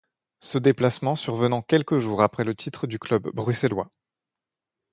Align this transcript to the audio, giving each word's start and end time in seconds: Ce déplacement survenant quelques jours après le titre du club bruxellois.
Ce 0.39 0.57
déplacement 0.57 1.15
survenant 1.15 1.61
quelques 1.61 1.99
jours 1.99 2.23
après 2.23 2.43
le 2.43 2.55
titre 2.55 2.87
du 2.87 2.97
club 2.97 3.29
bruxellois. 3.35 3.91